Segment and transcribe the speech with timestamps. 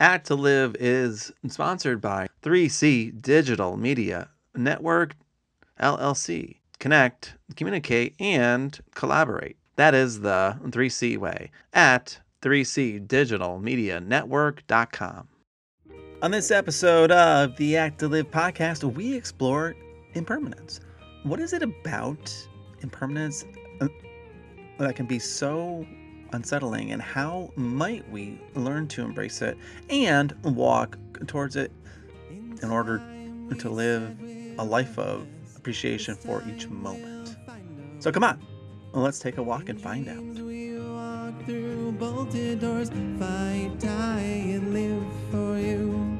[0.00, 5.14] Act to Live is sponsored by 3C Digital Media Network
[5.78, 6.56] LLC.
[6.78, 9.58] Connect, communicate, and collaborate.
[9.76, 15.28] That is the 3C way at 3cdigitalmedianetwork.com.
[16.22, 19.76] On this episode of the Act to Live podcast, we explore
[20.14, 20.80] impermanence.
[21.24, 22.34] What is it about
[22.80, 23.44] impermanence
[23.82, 23.88] uh,
[24.78, 25.84] that can be so
[26.32, 29.56] unsettling, and how might we learn to embrace it
[29.88, 31.72] and walk towards it
[32.62, 33.02] in order
[33.58, 34.16] to live
[34.58, 35.26] a life of
[35.56, 37.36] appreciation for each moment?
[37.98, 38.40] So, come on,
[38.92, 40.24] let's take a walk and find out.
[41.46, 46.18] through bolted doors, fight, die, and live for you.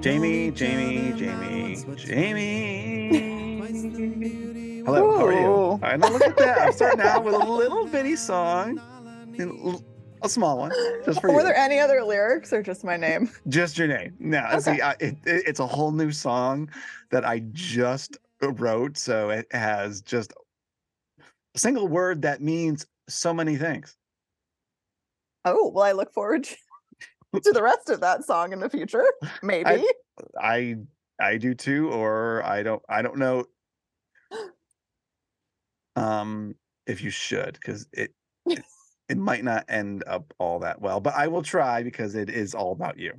[0.00, 3.34] Jaime, Jaime, Jaime, Jaime.
[4.84, 5.46] Hello, how are you?
[5.48, 5.80] Ooh.
[5.82, 6.58] I know, look at that.
[6.60, 8.78] I'm starting out with a little bitty song,
[10.22, 10.72] a small one,
[11.04, 11.42] just for Were you.
[11.44, 13.30] there any other lyrics or just my name?
[13.48, 14.14] Just your name.
[14.18, 14.60] No, Okay.
[14.76, 16.70] see, I, it, it- it's a whole new song
[17.10, 20.32] that I just wrote, so it has just
[21.54, 23.96] a single word that means so many things.
[25.44, 26.56] Oh, well, I look forward to,
[27.42, 29.04] to the rest of that song in the future.
[29.42, 29.84] Maybe.
[30.40, 30.76] I
[31.20, 33.44] I do too, or I don't I don't know.
[35.98, 36.54] Um,
[36.86, 38.12] if you should, because it,
[38.46, 38.64] it
[39.08, 42.54] it might not end up all that well, but I will try because it is
[42.54, 43.14] all about you.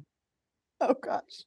[0.81, 1.45] oh, gosh.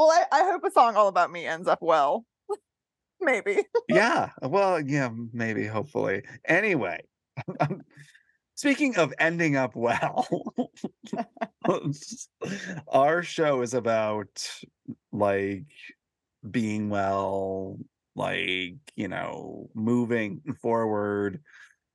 [0.00, 2.24] Well, I, I hope a song all about me ends up well.
[3.20, 3.58] Maybe.
[3.86, 6.22] yeah, well, yeah, maybe, hopefully.
[6.46, 7.02] Anyway,
[8.54, 10.26] speaking of ending up well,
[12.88, 14.48] our show is about
[15.12, 15.66] like
[16.50, 17.78] being well,
[18.16, 21.42] like, you know, moving forward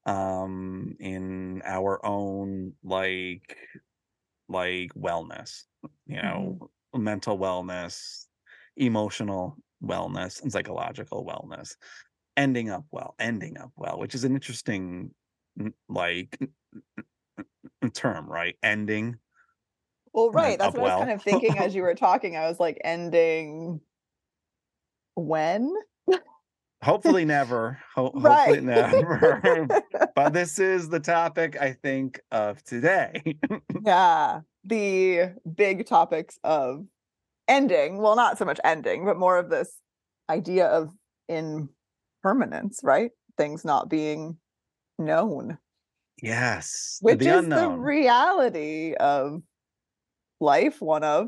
[0.06, 3.58] um in our own like
[4.48, 5.64] like wellness,
[6.06, 8.26] you know, mental wellness,
[8.78, 11.76] emotional wellness, and psychological wellness
[12.38, 15.14] ending up well, ending up well, which is an interesting
[15.90, 16.38] like
[17.94, 18.58] term, right?
[18.62, 19.18] Ending.
[20.14, 20.58] Well, right.
[20.58, 22.36] That's what I was kind of thinking as you were talking.
[22.36, 23.82] I was like, ending
[25.16, 25.74] when?
[26.86, 27.80] Hopefully never.
[27.96, 28.64] Ho- Hopefully Right.
[28.64, 29.68] never.
[30.16, 33.22] but this is the topic I think of today.
[33.86, 34.42] yeah.
[34.64, 36.86] The big topics of
[37.48, 37.98] ending.
[37.98, 39.72] Well, not so much ending, but more of this
[40.30, 40.92] idea of
[41.28, 43.12] impermanence, right?
[43.38, 44.38] Things not being
[45.00, 45.58] known.
[46.22, 46.98] yes.
[47.02, 47.74] which the is unknown.
[47.74, 49.42] the reality of
[50.40, 51.28] life one of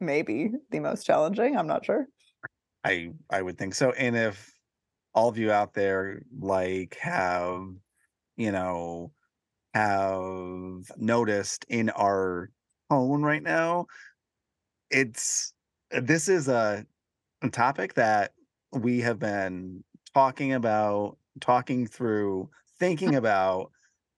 [0.00, 2.06] maybe the most challenging i'm not sure
[2.84, 3.90] I I would think so.
[3.92, 4.52] And if
[5.16, 7.66] all of you out there like have,
[8.36, 9.12] you know,
[9.74, 12.50] have noticed in our
[12.90, 13.86] tone right now,
[14.90, 15.54] it's
[15.90, 16.86] this is a,
[17.42, 18.32] a topic that
[18.72, 19.82] we have been
[20.14, 23.72] talking about, talking through, thinking about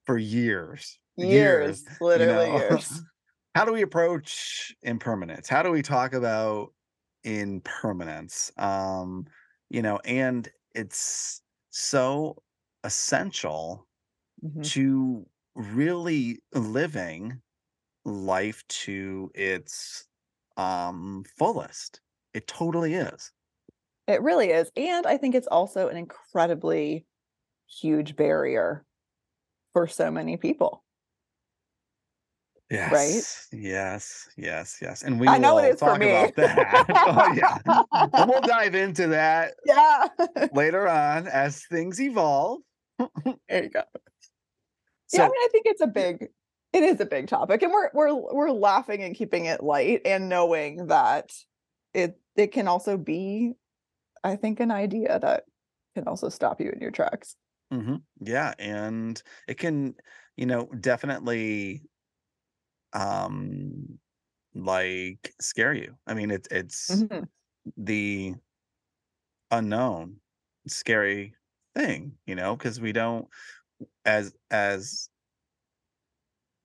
[0.05, 0.99] for years.
[1.17, 2.59] years, you literally know?
[2.59, 3.03] years
[3.55, 5.49] How do we approach impermanence?
[5.49, 6.73] How do we talk about
[7.25, 8.53] impermanence?
[8.57, 9.27] Um,
[9.69, 10.49] you know, and
[10.79, 12.43] it's so
[12.85, 13.89] essential
[14.43, 14.71] Mhm.
[14.75, 17.43] to really living
[18.05, 20.09] life to its
[20.59, 22.01] um fullest.
[22.35, 23.33] It totally is.
[24.07, 27.07] it really is and i think it's also an incredibly
[27.69, 28.87] huge barrier
[29.73, 30.85] for so many people
[32.71, 33.49] Yes.
[33.53, 34.29] Yes.
[34.37, 34.79] Yes.
[34.83, 35.03] Yes.
[35.03, 36.11] And we I know will it is for talk me.
[36.11, 36.85] about that.
[37.07, 37.59] oh yeah.
[38.13, 40.07] And we'll dive into that yeah
[40.53, 42.61] later on as things evolve.
[43.49, 43.83] there you go
[45.07, 46.29] So yeah i mean i think it's a big
[46.73, 50.29] it is a big topic and we're we're we're laughing and keeping it light and
[50.29, 51.33] knowing that
[51.95, 53.53] it it can also be
[54.25, 55.45] i think an idea that
[55.95, 57.37] can also stop you in your tracks
[57.73, 58.01] Mhm.
[58.21, 59.95] Yeah, and it can,
[60.37, 61.83] you know, definitely
[62.93, 63.99] um
[64.55, 65.97] like scare you.
[66.07, 67.29] I mean, it's it's Mhm.
[67.77, 68.35] the
[69.51, 70.21] unknown
[70.67, 71.35] scary
[71.75, 73.29] thing, you know, because we don't
[74.07, 75.11] as as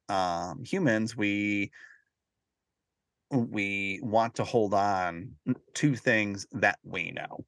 [0.09, 1.71] um humans we
[3.31, 5.35] we want to hold on
[5.73, 7.45] to things that we know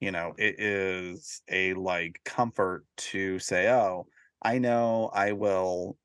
[0.00, 4.06] you know it is a like comfort to say oh
[4.42, 5.98] i know i will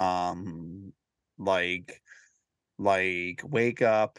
[0.00, 0.92] um
[1.38, 2.02] like
[2.78, 4.18] like wake up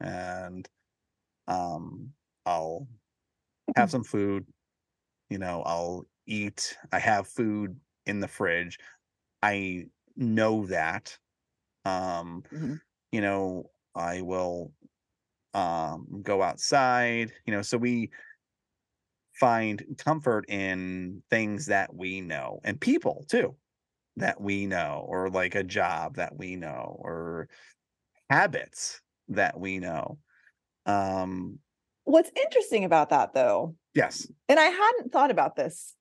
[0.00, 0.68] and
[1.48, 2.12] um
[2.46, 2.88] i'll
[3.76, 4.46] have some food
[5.30, 8.78] you know i'll eat i have food in the fridge
[9.42, 9.86] i
[10.16, 11.18] know that.
[11.86, 12.78] Um, Mhm.
[13.12, 14.74] you know, I will
[15.54, 18.10] um go outside, you know, so we
[19.32, 23.56] find comfort in things that we know and people too
[24.16, 27.48] that we know or like a job that we know or
[28.30, 30.18] habits that we know.
[30.86, 31.58] Um
[32.04, 34.30] What's interesting about that though, yes.
[34.48, 35.94] and I hadn't thought about this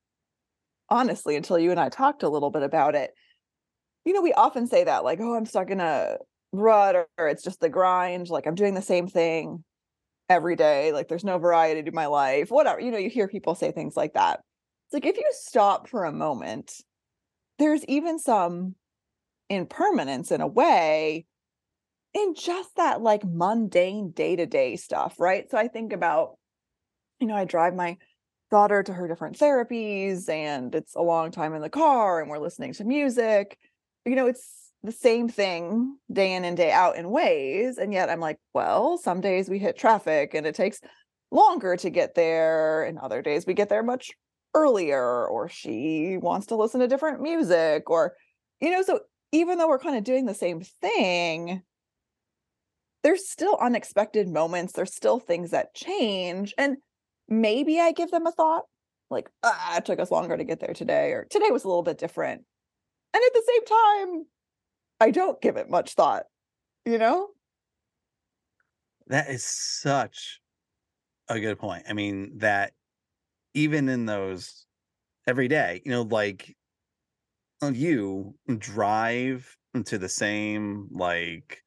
[0.89, 3.11] honestly until you and I talked a little bit about it.
[4.05, 6.17] You know, we often say that like, "Oh, I'm stuck in a
[6.51, 9.63] rut," or, or "It's just the grind." Like I'm doing the same thing
[10.29, 10.91] every day.
[10.91, 12.51] Like there's no variety to my life.
[12.51, 12.81] Whatever.
[12.81, 14.41] You know, you hear people say things like that.
[14.87, 16.73] It's like if you stop for a moment,
[17.63, 18.75] there's even some
[19.49, 21.25] impermanence in a way
[22.13, 25.49] in just that like mundane day-to-day stuff, right?
[25.49, 26.37] So I think about,
[27.21, 27.97] you know, I drive my
[28.51, 32.37] daughter to her different therapies and it's a long time in the car and we're
[32.37, 33.57] listening to music.
[34.05, 37.77] You know, it's the same thing day in and day out in ways.
[37.77, 40.81] And yet I'm like, well, some days we hit traffic and it takes
[41.31, 42.83] longer to get there.
[42.83, 44.11] And other days we get there much
[44.53, 48.13] earlier, or she wants to listen to different music, or,
[48.61, 49.01] you know, so
[49.31, 51.61] even though we're kind of doing the same thing,
[53.03, 54.73] there's still unexpected moments.
[54.73, 56.53] There's still things that change.
[56.57, 56.77] And
[57.27, 58.63] maybe I give them a thought
[59.09, 61.83] like, ah, it took us longer to get there today, or today was a little
[61.83, 62.43] bit different.
[63.13, 64.25] And at the same time,
[64.99, 66.23] I don't give it much thought,
[66.85, 67.29] you know?
[69.07, 70.39] That is such
[71.27, 71.83] a good point.
[71.89, 72.73] I mean, that
[73.53, 74.65] even in those
[75.27, 76.57] every day, you know, like
[77.61, 81.63] uh, you drive to the same like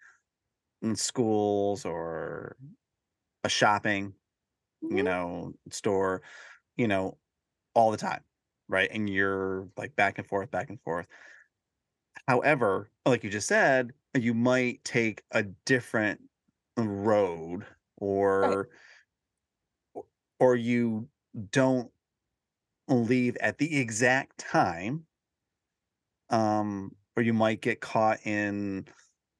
[0.82, 2.56] in schools or
[3.44, 4.14] a shopping,
[4.90, 5.04] you Mhm.
[5.04, 6.22] know, store,
[6.76, 7.18] you know,
[7.74, 8.24] all the time,
[8.68, 8.90] right?
[8.92, 11.08] And you're like back and forth, back and forth.
[12.28, 16.22] However, like you just said, you might take a different
[16.76, 17.66] road
[18.42, 18.58] Right.
[18.58, 18.68] or
[20.40, 21.08] or you
[21.50, 21.90] don't
[22.88, 25.06] leave at the exact time
[26.30, 28.86] um or you might get caught in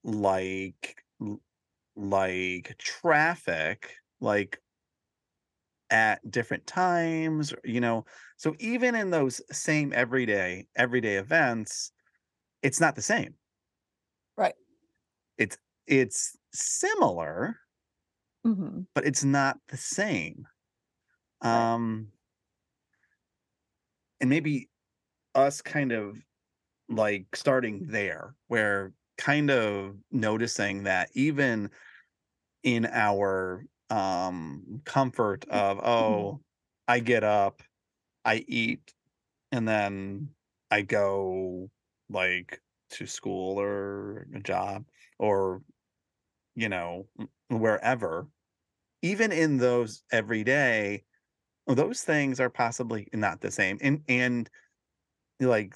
[0.05, 1.03] like
[1.97, 4.61] like traffic like
[5.91, 8.05] at different times you know
[8.37, 11.93] so even in those same everyday everyday events
[12.63, 13.35] it's not the same
[14.37, 14.55] Right.
[15.39, 15.57] it's
[15.87, 17.57] it's similar
[18.45, 20.47] hmm but it's not the same.
[21.43, 22.13] Um
[24.21, 24.69] and maybe
[25.35, 26.19] us kind of
[26.89, 31.71] like starting there where kind of noticing that even
[32.65, 35.85] in our um comfort of Mhm.
[35.85, 36.41] oh
[36.89, 37.63] i get up
[38.25, 38.95] i eat
[39.53, 40.31] and then
[40.71, 41.71] i go
[42.11, 44.87] like to school or a job
[45.19, 45.63] or
[46.55, 47.09] you know
[47.49, 48.29] wherever
[49.03, 51.05] even in those everyday
[51.75, 54.51] those things are possibly not the same and and
[55.41, 55.75] like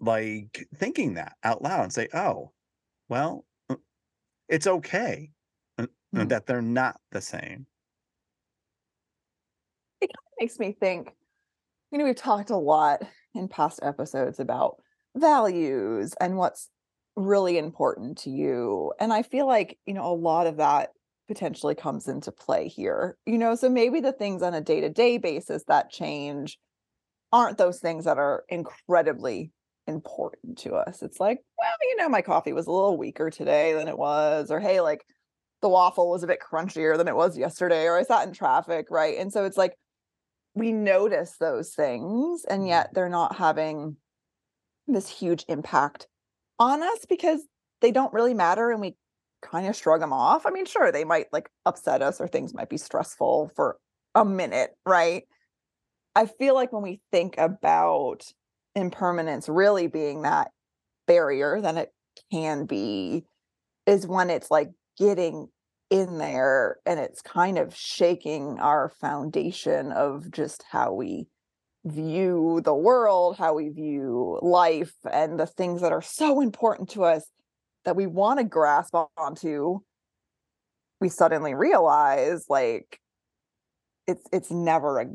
[0.00, 2.52] like thinking that out loud and say oh
[3.08, 3.76] well uh,
[4.48, 5.32] it's okay
[5.78, 5.86] uh,
[6.16, 6.26] uh, Mhm.
[6.26, 7.66] that they're not the same
[10.00, 11.16] It kind of makes me think,
[11.92, 13.02] you know, we've talked a lot
[13.34, 14.82] in past episodes about
[15.16, 16.70] values and what's
[17.16, 18.94] really important to you.
[19.00, 20.92] And I feel like, you know, a lot of that
[21.30, 23.16] potentially comes into play here.
[23.24, 26.58] You know, so maybe the things on a day-to-day basis that change
[27.32, 29.52] aren't those things that are incredibly
[29.86, 31.02] important to us.
[31.02, 34.50] It's like, well, you know, my coffee was a little weaker today than it was,
[34.50, 35.04] or hey, like
[35.62, 38.86] the waffle was a bit crunchier than it was yesterday, or I sat in traffic,
[38.90, 39.16] right?
[39.16, 39.76] And so it's like
[40.56, 42.68] we notice those things, and Mhm.
[42.68, 43.96] yet they're not having
[44.88, 46.08] this huge impact
[46.58, 47.46] on us because
[47.80, 48.96] they don't really matter and we
[49.42, 50.46] kind of shrug them off.
[50.46, 53.76] I mean, sure, they might like upset us or things might be stressful for
[54.14, 55.24] a minute, right?
[56.14, 58.24] I feel like when we think about
[58.74, 60.50] impermanence really being that
[61.06, 61.90] barrier than it
[62.32, 63.24] can be,
[63.86, 65.48] is when it's like getting
[65.90, 71.26] in there and it's kind of shaking our foundation of just how we
[71.84, 77.04] view the world, how we view life, and the things that are so important to
[77.04, 77.24] us
[77.84, 79.80] that we want to grasp onto.
[81.00, 83.00] We suddenly realize like
[84.06, 85.06] it's it's never a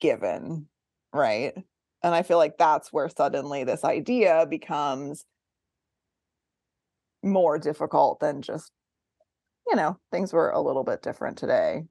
[0.00, 0.66] given,
[1.12, 1.54] right?
[2.02, 5.24] And I feel like that's where suddenly this idea becomes
[7.22, 8.72] more difficult than just,
[9.68, 11.84] you know, things were a little bit different today.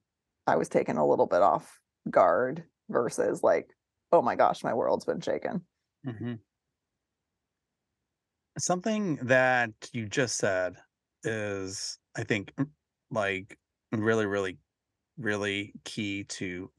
[0.46, 3.70] I was taken a little bit off guard versus like,
[4.12, 5.62] oh my gosh, my world's been shaken.
[6.06, 6.40] Mhm.
[8.58, 10.76] Something that you just said
[11.24, 12.54] is, I think,
[13.10, 13.58] like
[13.92, 14.58] really, really,
[15.18, 16.72] really key to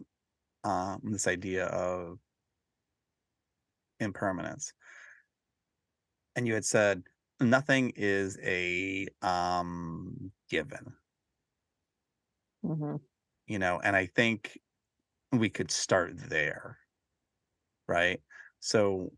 [0.63, 2.19] um, this idea of
[3.99, 4.73] impermanence.
[6.35, 7.03] And you had said
[7.39, 10.97] nothing is a um, given,
[12.63, 12.95] hmm
[13.47, 14.57] you know, and I think
[15.31, 16.79] we could start there,
[17.87, 18.21] right?
[18.59, 19.11] So,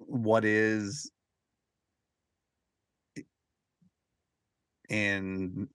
[0.00, 1.10] what is
[4.88, 5.68] in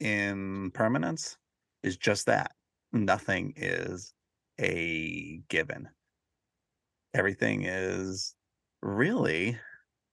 [0.00, 1.36] impermanence
[1.82, 2.52] is just that.
[2.92, 4.12] Nothing is
[4.60, 5.88] a given.
[7.14, 8.34] Everything is
[8.82, 9.58] really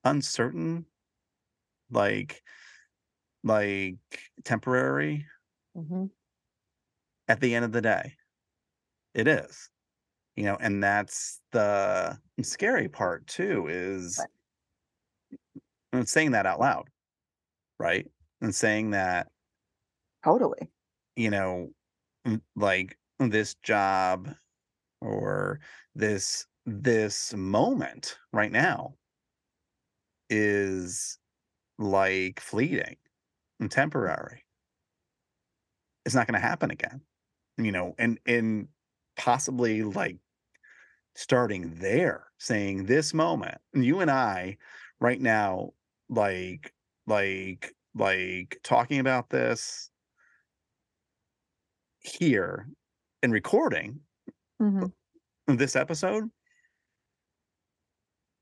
[0.04, 0.86] uncertain,
[1.90, 2.42] like
[3.44, 3.98] like
[4.44, 5.26] temporary
[5.76, 6.06] hmm
[7.28, 8.14] at the end of the day.
[9.14, 9.70] It is.
[10.36, 14.26] You know, and that's the scary part too is
[15.94, 16.08] Right.
[16.08, 16.88] saying that out loud,
[17.80, 18.08] right?
[18.40, 19.28] And saying that,
[20.24, 20.72] Totally.
[21.16, 21.72] you know,
[22.56, 24.34] like this job
[25.02, 25.60] or
[25.96, 28.96] this this moment right now
[30.30, 31.18] is
[31.78, 32.98] like fleeting
[33.60, 34.46] and temporary.
[36.06, 37.02] It's not going to happen again,
[37.58, 38.68] you know, and and
[39.18, 40.18] possibly like
[41.16, 44.58] starting there, saying this moment, you and I
[45.00, 45.72] right now,
[46.10, 46.74] like
[47.08, 49.90] like like talking about this
[52.00, 52.68] here
[53.22, 54.00] and recording
[54.60, 54.86] hmm
[55.48, 56.30] this episode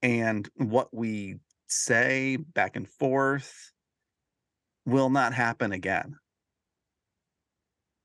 [0.01, 1.35] and what we
[1.67, 3.71] say back and forth
[4.85, 6.15] will not happen again.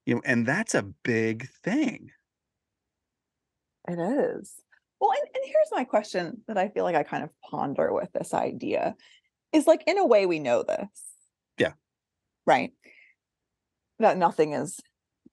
[0.06, 2.10] You know, and that's a big thing.
[3.88, 4.52] It is.
[5.00, 8.12] Well, and, and here's my question that I feel like I kind of ponder with
[8.12, 8.94] this idea
[9.52, 10.88] is like, in a way, we know this.
[11.58, 11.72] Yeah.
[12.46, 12.72] Right.
[13.98, 14.80] That nothing is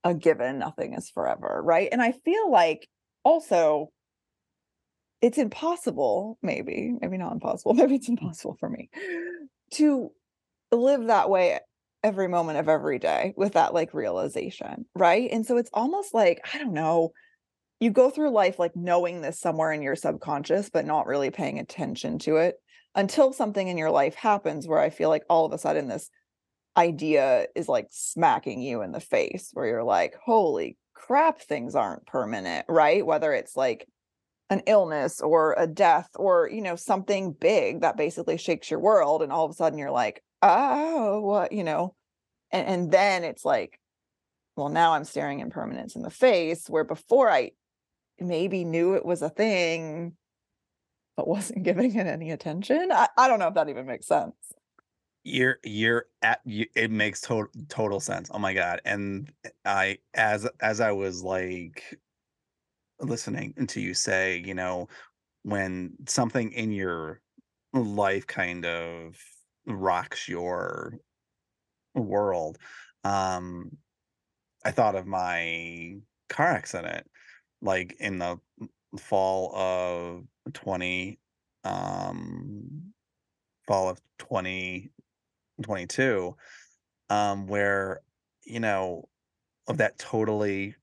[0.03, 1.61] a given, nothing is forever.
[1.63, 1.89] Right.
[1.91, 2.87] And I feel like
[3.23, 3.89] also
[5.21, 8.89] it's impossible, maybe, maybe not impossible, maybe it's impossible for me
[9.75, 10.11] to
[10.71, 11.59] live that way
[12.03, 14.85] every moment of every day with that like realization.
[14.95, 15.29] Right.
[15.31, 17.11] And so it's almost like, I don't know,
[17.81, 21.59] you go through life like knowing this somewhere in your subconscious, but not really paying
[21.59, 22.55] attention to it
[22.93, 26.09] until something in your life happens where I feel like all of a sudden this
[26.77, 32.05] idea is like smacking you in the face, where you're like, holy crap, things aren't
[32.05, 33.03] permanent, right?
[33.03, 33.87] Whether it's like
[34.51, 39.23] an illness or a death or, you know, something big that basically shakes your world.
[39.23, 41.95] And all of a sudden you're like, oh, what, you know,
[42.51, 43.79] and, and then it's like,
[44.55, 47.51] well, now I'm staring impermanence in the face, where before I
[48.21, 50.15] maybe knew it was a thing,
[51.17, 52.91] but wasn't giving it any attention.
[52.91, 54.35] I, I don't know if that even makes sense.
[55.23, 58.31] You're you're at you, it makes total total sense.
[58.33, 58.81] Oh my god.
[58.85, 59.31] And
[59.65, 61.99] I as as I was like
[62.99, 64.87] listening to you say, you know,
[65.43, 67.21] when something in your
[67.73, 69.15] life kind of
[69.67, 70.97] rocks your
[71.93, 72.57] world,
[73.03, 73.77] um,
[74.63, 75.97] I thought of my
[76.29, 77.07] car accident,
[77.61, 78.39] like in the
[78.99, 81.19] fall of 20,
[81.63, 82.93] um,
[83.67, 86.35] fall of 2022,
[87.09, 88.01] um, where,
[88.45, 89.07] you know,
[89.67, 90.75] of that totally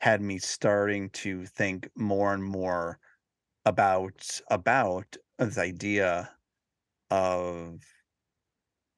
[0.00, 2.98] had me starting to think more and more
[3.64, 6.30] about about this idea
[7.10, 7.80] of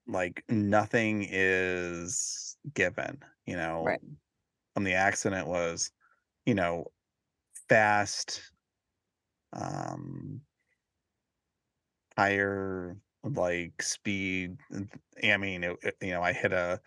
[0.06, 3.84] like nothing is given, you know.
[3.84, 4.00] Right.
[4.76, 5.90] And the accident was,
[6.46, 6.86] you know,
[7.68, 8.52] fast,
[9.52, 10.42] um,
[12.16, 14.56] higher like speed.
[15.22, 16.80] I mean, it, it- you know, I hit a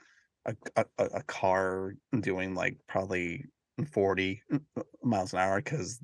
[0.45, 3.45] a, a a a car doing like probably
[3.91, 4.43] 40
[5.03, 5.99] miles an hour because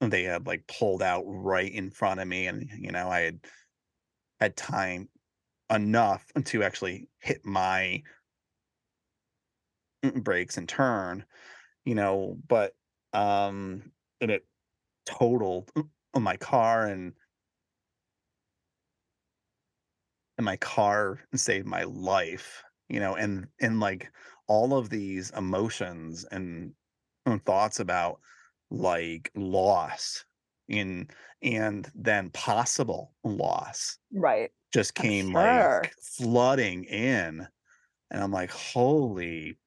[0.00, 3.40] they had like pulled out right in front of me, and you know, I had
[4.40, 5.08] had time
[5.70, 8.02] enough to actually hit my
[10.12, 11.24] brakes and turn,
[11.84, 12.74] you know, but
[13.12, 14.46] um, and it
[15.06, 15.70] totaled
[16.14, 17.14] my car and
[20.38, 24.10] and my car saved my life, you know, and and like
[24.48, 26.74] all of these emotions and,
[27.24, 28.20] and thoughts about
[28.70, 30.24] like loss
[30.68, 31.08] in
[31.42, 34.50] and then possible loss Right.
[34.72, 35.82] just came sure.
[35.82, 37.46] like flooding in
[38.10, 39.58] and I'm like holy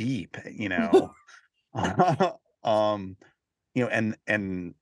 [0.00, 1.14] beep, you know.
[2.64, 3.16] um
[3.74, 4.74] you know and and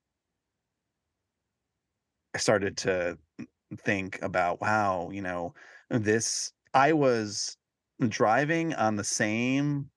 [2.35, 3.19] I started to
[3.77, 5.55] think about, wow, you know,
[5.91, 7.57] this I was
[8.09, 9.91] driving on the same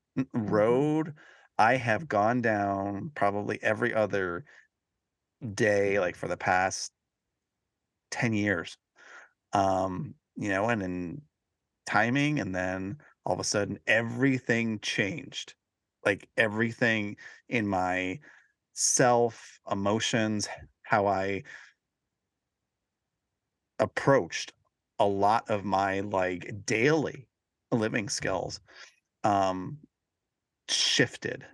[0.47, 0.85] Mhm.
[0.85, 1.15] road
[1.57, 4.45] I have gone down probably every other
[5.53, 6.91] day, like for the past
[8.11, 8.77] 10 years.
[9.53, 11.21] Um, you know, and in
[11.87, 15.53] timing, and then all of a sudden everything changed.
[16.05, 17.17] Like everything
[17.49, 18.19] in my
[18.73, 20.47] self, emotions,
[20.83, 21.43] how I
[23.79, 24.53] approached
[24.99, 27.27] a lot of my like daily
[27.71, 28.59] living skills
[29.23, 29.77] um
[30.69, 31.45] shifted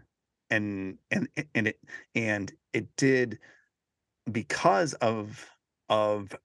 [0.50, 1.79] and and and it
[2.15, 3.39] and it did
[4.31, 5.50] because of
[5.89, 6.36] of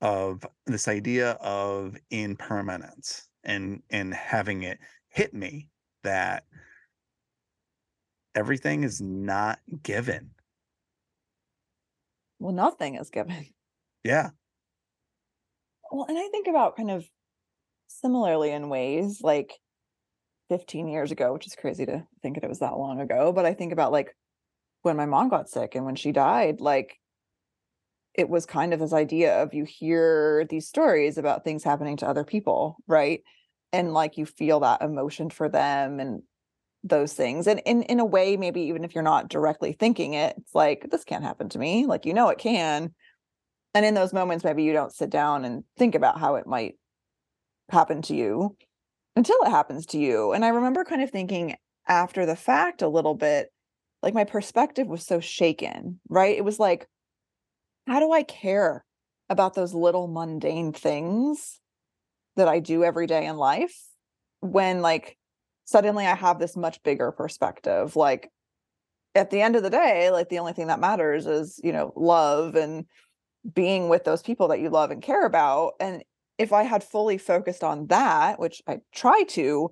[0.00, 5.68] of this idea of impermanence and and having it hit me
[6.02, 6.44] that
[8.34, 10.30] everything is not given
[12.38, 13.46] Well, nothing is given.
[14.04, 14.30] yeah
[15.90, 17.04] Well, and I think about kind of
[17.86, 19.52] similarly in ways like
[20.48, 23.46] 15 years ago, which is crazy to think that it was that long ago, but
[23.46, 24.14] I think about like
[24.82, 26.98] when my mom got sick and when she died, like
[28.14, 32.08] it was kind of this idea of you hear these stories about things happening to
[32.08, 33.22] other people, right?
[33.72, 36.22] And like you feel that emotion for them and
[36.84, 37.46] those things.
[37.46, 40.88] And in in a way, maybe even if you're not directly thinking it, it's like
[40.90, 41.86] this can't happen to me.
[41.86, 42.94] Like you know it can.
[43.74, 46.74] And in those moments, maybe you don't sit down and think about how it might
[47.70, 48.56] happen to you
[49.16, 50.32] until it happens to you.
[50.32, 51.56] And I remember kind of thinking
[51.88, 53.50] after the fact a little bit,
[54.02, 56.36] like my perspective was so shaken, right?
[56.36, 56.86] It was like,
[57.86, 58.84] how do I care
[59.28, 61.60] about those little mundane things
[62.36, 63.76] that I do every day in life
[64.40, 65.16] when like
[65.64, 67.96] suddenly I have this much bigger perspective?
[67.96, 68.30] Like
[69.14, 71.92] at the end of the day, like the only thing that matters is, you know,
[71.96, 72.86] love and
[73.52, 75.74] being with those people that you love and care about.
[75.78, 76.02] And
[76.38, 79.70] if I had fully focused on that, which I try to,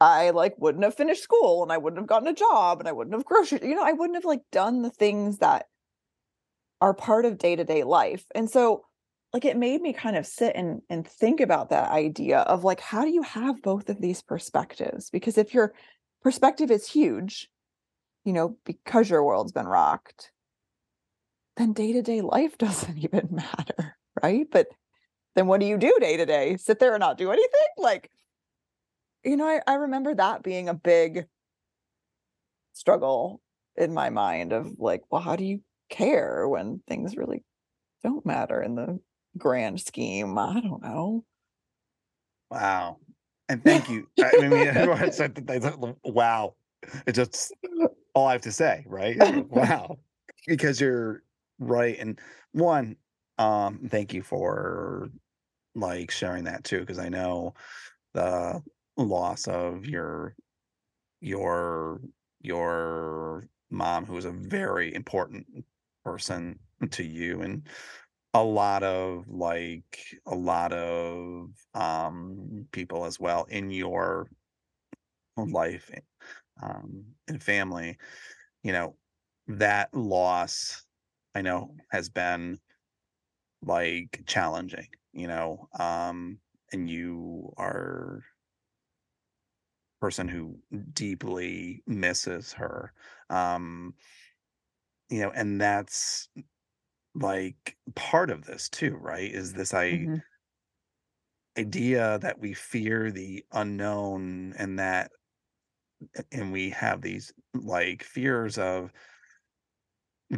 [0.00, 2.92] I like wouldn't have finished school and I wouldn't have gotten a job and I
[2.92, 5.66] wouldn't have grocery, you know, I wouldn't have like done the things that
[6.80, 8.24] are part of day-to-day life.
[8.34, 8.84] And so
[9.32, 12.80] like it made me kind of sit and and think about that idea of like
[12.80, 15.10] how do you have both of these perspectives?
[15.10, 15.74] Because if your
[16.22, 17.50] perspective is huge,
[18.24, 20.30] you know, because your world's been rocked,
[21.56, 24.46] then day-to-day life doesn't even matter, right?
[24.50, 24.68] But
[25.34, 26.56] then what do you do day to day?
[26.56, 27.68] Sit there and not do anything?
[27.76, 28.10] Like,
[29.24, 31.26] you know, I, I remember that being a big
[32.72, 33.40] struggle
[33.76, 35.60] in my mind of like, well, how do you
[35.94, 37.44] care when things really
[38.02, 39.00] don't matter in the
[39.38, 40.36] grand scheme?
[40.38, 41.24] I don't know.
[42.50, 42.98] wow
[43.48, 46.54] and thank you i mean everyone said that they thought, wow
[47.06, 47.52] it's just
[48.14, 49.16] all i have to say right
[49.48, 49.96] wow
[50.46, 51.22] because you're
[51.58, 52.20] right and
[52.52, 52.96] one
[53.38, 55.08] um thank you for
[55.74, 57.54] like sharing that too because i know
[58.12, 58.62] the
[58.96, 60.36] loss of your
[61.20, 62.00] your
[62.40, 65.46] your mom who was a very important
[66.04, 66.58] person
[66.90, 67.66] to you and
[68.34, 74.28] a lot of like a lot of um people as well in your
[75.36, 75.90] life
[76.62, 77.96] um and family
[78.62, 78.96] you know
[79.48, 80.84] that loss
[81.34, 82.58] i know has been
[83.62, 86.38] like challenging you know um
[86.72, 88.20] and you are
[90.00, 90.56] a person who
[90.92, 92.92] deeply misses her
[93.30, 93.94] um
[95.10, 96.28] you know and that's
[97.14, 100.22] like part of this too right is this i Mhm,
[101.58, 105.10] idea that we fear the unknown and that
[106.32, 108.92] and we have these like fears of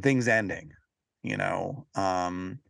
[0.03, 0.73] things ending
[1.23, 2.61] you know um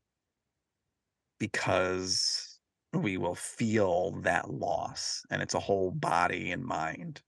[1.38, 2.60] because
[2.92, 7.22] we will feel that loss and it's a whole body and mind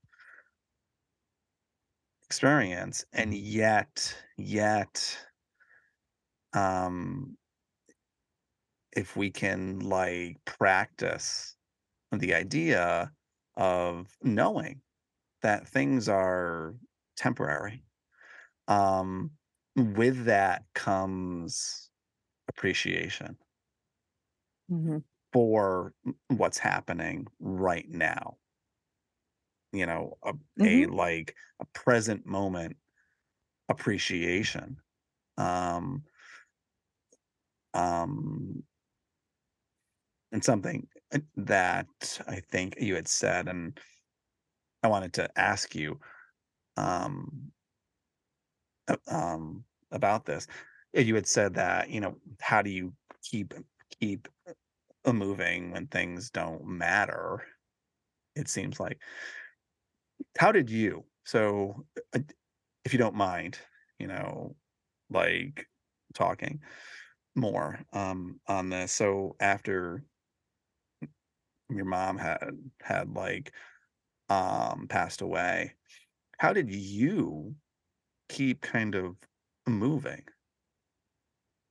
[2.29, 5.17] experience and yet yet
[6.53, 7.37] um
[8.95, 11.55] if we can like practice
[12.11, 13.13] the idea
[13.57, 14.81] of knowing
[15.43, 16.75] that things are
[17.17, 17.83] temporary
[18.67, 19.31] um
[19.75, 21.91] with that comes
[22.49, 23.37] appreciation.
[24.69, 25.93] Mhm, for
[26.27, 28.37] what's happening right now
[29.71, 32.77] you know a, a mhm, like a present moment
[33.69, 34.77] appreciation
[35.37, 36.03] um
[37.73, 38.63] um
[40.31, 41.87] and something uh, that
[42.27, 43.79] i think you had said and
[44.83, 45.99] i wanted to ask you
[46.77, 47.51] um
[49.07, 50.47] um about this
[50.97, 53.53] Uh, you had said that you know how do you keep
[53.99, 54.27] keep
[55.05, 57.43] uh, moving when things don't matter?
[58.35, 59.01] It seems like.
[60.37, 61.05] How did you?
[61.25, 62.19] So, uh,
[62.85, 63.59] if you don't mind,
[63.99, 64.55] you know,
[65.09, 65.67] like
[66.13, 66.61] talking
[67.35, 68.91] more um on this.
[68.91, 70.03] So after
[71.69, 72.49] your mom had
[72.81, 73.53] had like
[74.29, 75.75] um passed away,
[76.37, 77.55] how did you
[78.29, 79.15] keep kind of
[79.67, 80.23] moving?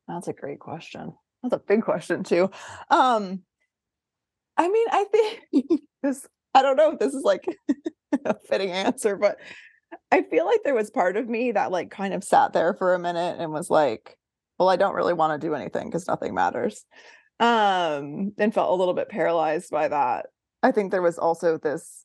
[0.06, 1.14] That's a great question.
[1.42, 2.50] That's a big question too.
[2.90, 3.42] Um,
[4.56, 7.44] I mean, I think this, I don't know if this is like
[8.24, 9.36] a fitting answer, but
[10.10, 12.94] I feel like there was part of me that like kind of sat there for
[12.94, 14.16] a minute and was like,
[14.58, 16.84] well, I don't really want to do anything because nothing matters.
[17.40, 20.26] Um, and felt a little bit paralyzed by that.
[20.62, 22.04] I think there was also this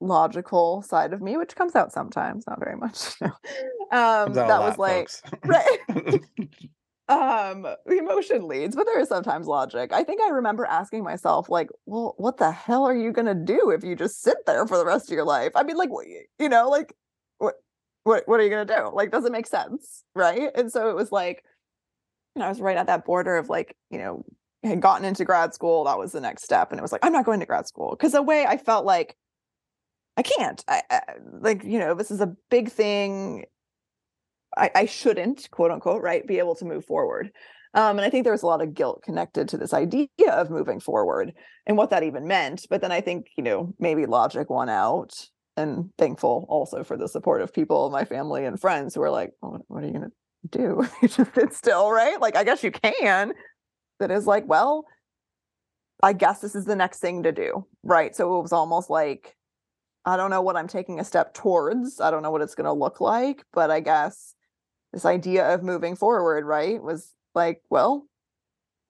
[0.00, 3.14] logical side of me, which comes out sometimes, not very much.
[3.20, 3.28] no.
[3.90, 5.08] Um, Comes out a that was like,
[5.44, 6.20] right.
[7.08, 9.92] Um the emotion leads but there is sometimes logic.
[9.92, 13.70] I think i remember asking myself like well what the hell are you gonna do
[13.70, 15.52] if you just sit there for the rest of your life?
[15.54, 15.90] I mean like
[16.38, 16.94] you know like
[17.38, 17.54] what
[18.04, 18.90] what what are you gonna do?
[18.92, 20.04] Like does it make sense?
[20.14, 20.50] Right?
[20.54, 21.44] And so it was like
[22.34, 24.24] you know i was right at that border of like you know
[24.62, 27.12] had gotten into grad school that was the next step and it was like i'm
[27.12, 27.90] not going to grad school.
[27.90, 29.16] Because the way i felt like
[30.16, 30.64] i can't.
[30.68, 31.00] I, I
[31.40, 33.44] like you know this is a big thing
[34.58, 37.30] I, I shouldn't, quote unquote, right, be able to move forward.
[37.74, 40.50] Um, and I think there was a lot of guilt connected to this idea of
[40.50, 41.32] moving forward
[41.66, 42.66] and what that even meant.
[42.70, 45.12] But then I think, you know, maybe logic won out
[45.56, 49.32] and thankful also for the support of people, my family and friends who are like,
[49.42, 50.88] well, what are you going to do?
[51.02, 52.20] you just sit still, right?
[52.20, 53.34] Like, I guess you can.
[54.00, 54.86] That is like, well,
[56.02, 58.14] I guess this is the next thing to do, right?
[58.14, 59.36] So it was almost like,
[60.04, 62.00] I don't know what I'm taking a step towards.
[62.00, 64.34] I don't know what it's going to look like, but I guess
[64.92, 68.06] this idea of moving forward, right, was like, well,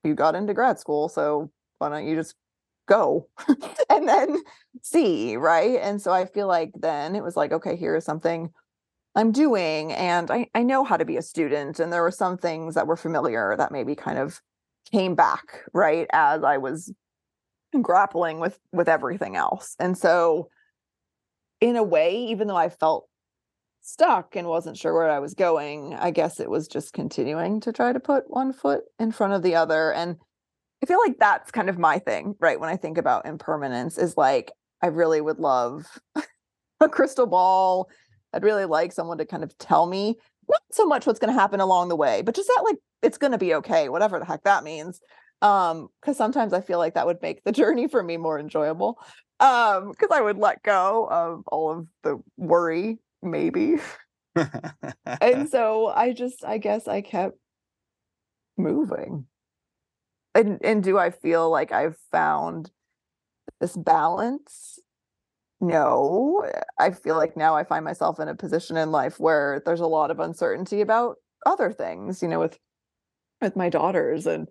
[0.04, 2.34] you got into grad school, so why don't you just
[2.86, 3.28] go
[3.90, 4.38] and then
[4.82, 5.78] see, right?
[5.80, 8.50] And so I feel like then it was like, okay, here's something
[9.14, 11.80] I'm doing, and I, I know how to be a student.
[11.80, 14.40] And there were some things that were familiar that maybe kind of
[14.92, 16.92] came back, right, as I was
[17.82, 19.74] grappling with with everything else.
[19.78, 20.48] And so
[21.60, 23.08] in a way, even though I felt
[23.88, 27.72] stuck and wasn't sure where I was going, I guess it was just continuing to
[27.72, 29.92] try to put one foot in front of the other.
[29.92, 30.16] And
[30.82, 32.60] I feel like that's kind of my thing, right?
[32.60, 35.86] When I think about impermanence, is like I really would love
[36.80, 37.88] a crystal ball.
[38.32, 40.16] I'd really like someone to kind of tell me
[40.48, 43.18] not so much what's going to happen along the way, but just that like it's
[43.18, 45.00] going to be okay, whatever the heck that means.
[45.40, 48.98] Um, because sometimes I feel like that would make the journey for me more enjoyable.
[49.40, 53.76] Um, because I would let go of all of the worry maybe.
[55.20, 57.38] and so I just I guess I kept
[58.56, 59.26] moving.
[60.34, 62.70] And and do I feel like I've found
[63.60, 64.78] this balance?
[65.60, 66.44] No.
[66.46, 69.80] Eh, I feel like now I find myself in a position in life where there's
[69.80, 72.58] a lot of uncertainty about other things, you know, with
[73.40, 74.48] with my daughters and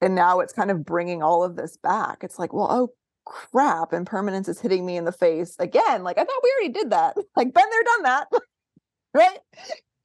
[0.00, 2.18] and now it's kind of bringing all of this back.
[2.22, 2.88] It's like, well, oh
[3.24, 6.02] crap, impermanence is hitting me in the face again.
[6.02, 7.16] Like I thought we already did that.
[7.36, 8.28] Like been there, done that.
[9.14, 9.38] right?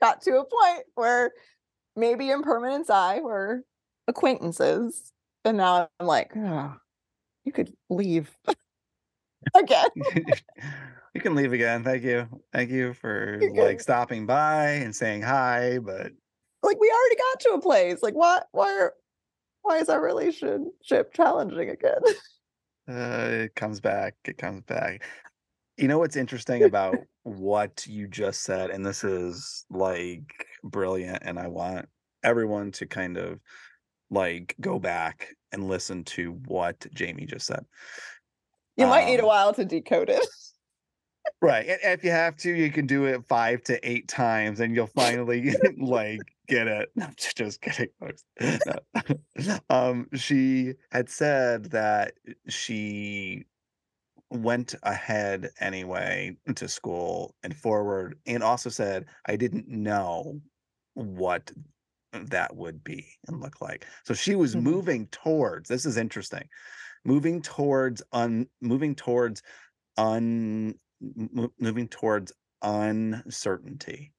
[0.01, 1.31] Got to a point where
[1.95, 3.63] maybe impermanence I were
[4.07, 5.11] acquaintances.
[5.43, 6.75] And now I'm like, oh,
[7.43, 8.29] you could leave
[9.55, 9.87] again.
[11.13, 11.83] you can leave again.
[11.83, 12.27] Thank you.
[12.53, 16.11] Thank you for like stopping by and saying hi, but
[16.63, 18.01] Like we already got to a place.
[18.01, 18.93] Like what why are
[19.61, 22.01] why is our relationship challenging again?
[22.87, 24.15] Uh, it comes back.
[24.25, 25.03] It comes back.
[25.77, 31.37] You know what's interesting about what you just said, and this is like brilliant, and
[31.37, 31.87] I want
[32.23, 33.39] everyone to kind of
[34.09, 37.65] like go back and listen to what Jaime just said.
[38.77, 40.25] You might need a Um, while to decode it.
[41.41, 41.67] Right.
[41.67, 44.87] And if you have to, you can do it five to eight times and you'll
[44.95, 46.91] finally like get it.
[46.95, 48.23] No, I'm just kidding, folks.
[48.39, 48.79] No.
[49.69, 52.13] um, she had said that
[52.47, 53.45] she
[54.31, 60.41] went ahead anyway to school and forward, and also said, I didn't know
[60.95, 61.51] what
[62.13, 63.85] that would be and look like.
[64.05, 64.57] So she was Mhm.
[64.57, 66.49] moving towards this is interesting.
[67.05, 69.43] Moving towards un moving towards
[69.97, 70.75] un
[71.59, 74.13] moving towards uncertainty.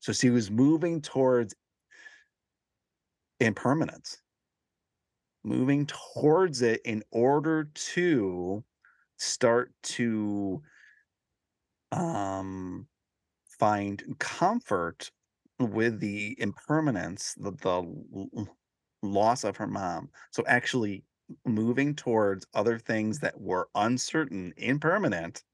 [0.00, 1.54] So she was moving towards
[3.44, 4.22] impermanence,
[5.44, 8.64] moving towards it in order to
[9.18, 10.62] start to
[11.92, 12.88] um
[13.58, 15.10] find comfort
[15.58, 18.46] with the impermanence, the, the
[19.02, 20.10] loss of her mom.
[20.32, 21.04] So actually
[21.46, 25.44] moving towards other things that were uncertain, impermanent,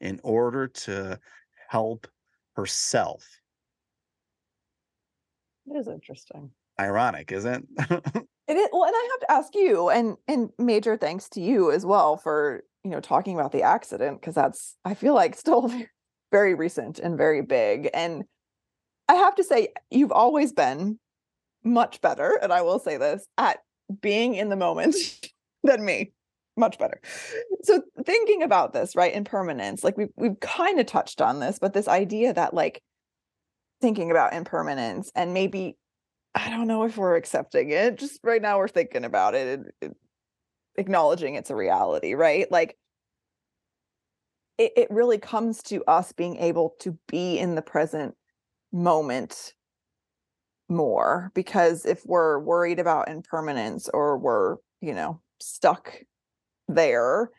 [0.00, 1.20] in order to
[1.68, 2.06] help
[2.56, 3.40] herself.
[5.66, 6.52] It is interesting.
[6.80, 7.68] Ironic, isn't?
[7.78, 8.26] it?
[8.48, 11.70] It is, well, and I have to ask you, and and major thanks to you
[11.70, 15.68] as well for you know talking about the accident because that's I feel like still
[15.68, 15.86] ve-
[16.32, 17.90] very recent and very big.
[17.94, 18.24] And
[19.08, 20.98] I have to say, you've always been
[21.62, 23.58] much better, and I will say this at
[24.00, 24.96] being in the moment
[25.62, 26.10] than me.
[26.56, 27.00] Much better.
[27.62, 29.14] So thinking about this, right?
[29.14, 32.82] Impermanence, like we've we've kind of touched on this, but this idea that like
[33.80, 35.76] thinking about impermanence and maybe
[36.34, 37.98] I don't know if we're accepting it.
[37.98, 39.94] Just right now we're thinking about it and
[40.76, 42.50] acknowledging it's a reality, right?
[42.50, 42.76] Like
[44.58, 48.14] it, it really comes to us being able to be in the present
[48.72, 49.54] moment
[50.68, 55.92] more because if we're worried about impermanence or we're, you know, stuck
[56.68, 57.30] there,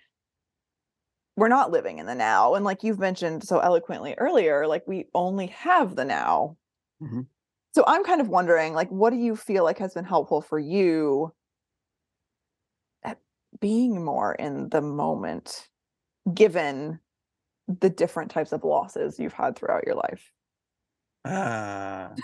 [1.37, 2.55] we're not living in the now.
[2.55, 6.57] And like you've mentioned so eloquently earlier, like we only have the now.
[7.01, 7.27] Mhm.
[7.73, 10.59] So I'm kind of wondering, like, what do you feel like has been helpful for
[10.59, 11.33] you
[13.03, 13.19] at
[13.59, 15.69] being more in the moment,
[16.33, 16.99] given
[17.67, 20.33] the different types of losses you've had throughout your life?
[21.23, 22.21] Ah,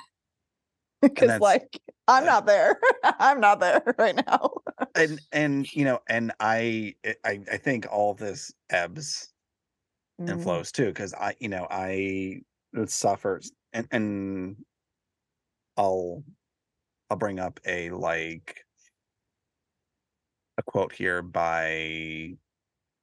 [1.01, 2.79] Because, like, I'm uh, not there.
[3.03, 4.51] I'm not there right now.
[4.95, 9.33] and and you know, and I I I think all this ebbs
[10.27, 12.41] and Mm, flows too, because I you know I
[12.87, 14.57] suffers and and
[15.77, 16.23] I'll
[17.09, 18.65] I'll bring up a like
[20.57, 22.35] a quote here by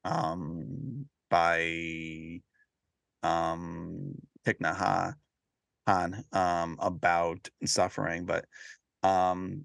[0.04, 2.40] um by
[3.22, 5.14] um Thich
[5.87, 8.46] Han, um about suffering, but
[9.02, 9.64] um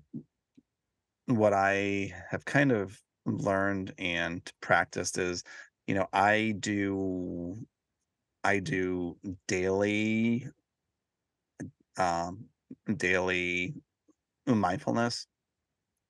[1.27, 5.43] what I have kind of learned and practiced is,
[5.87, 7.55] you know, I do
[8.43, 9.17] I do
[9.47, 10.47] daily
[11.97, 12.45] um
[12.97, 13.75] daily
[14.47, 15.27] mindfulness.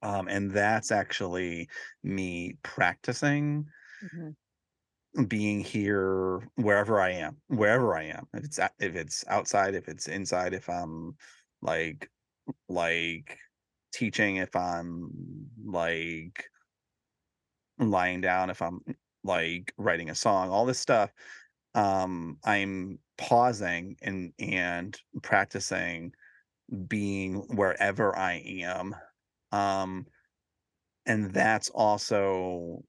[0.04, 1.70] Um and that's actually
[2.04, 3.68] me practicing
[4.02, 4.36] mhm,
[5.28, 8.28] being here wherever I am, wherever I am.
[8.34, 11.16] If it's if it's outside, if it's inside, if I'm
[11.62, 12.10] like
[12.70, 13.40] like
[13.94, 15.12] teaching, if I'm
[15.66, 16.46] like
[17.78, 18.82] lying down, if I'm
[19.24, 21.12] like writing a song, all this stuff,
[21.76, 26.14] um, I'm pausing and and practicing
[26.88, 28.96] being wherever I am.
[29.52, 30.06] Um,
[31.06, 32.84] and that's also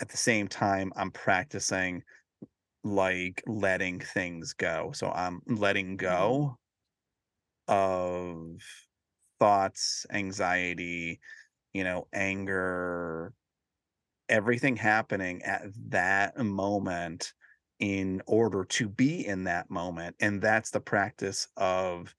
[0.00, 2.02] at the same time I'm practicing
[2.82, 4.92] like letting things go.
[4.94, 6.58] So I'm letting go
[7.66, 8.60] of
[9.38, 11.20] thoughts, anxiety,
[11.72, 13.32] you know, anger,
[14.28, 17.32] everything happening at that moment
[17.80, 20.16] in order to be in that moment.
[20.20, 22.14] And that's the practice of